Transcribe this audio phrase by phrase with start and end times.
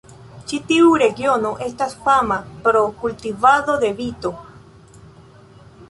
[0.51, 4.35] Ĉi tiu regiono estas fama pro kultivado de vito.